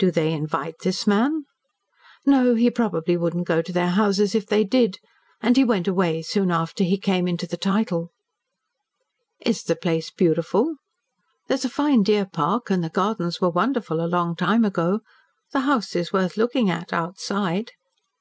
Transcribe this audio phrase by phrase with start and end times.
[0.00, 1.44] "Do they invite this man?"
[2.26, 2.56] "No.
[2.56, 4.98] He probably would not go to their houses if they did.
[5.40, 8.10] And he went away soon after he came into the title."
[9.46, 10.74] "Is the place beautiful?"
[11.46, 15.02] "There is a fine deer park, and the gardens were wonderful a long time ago.
[15.52, 17.70] The house is worth looking at outside."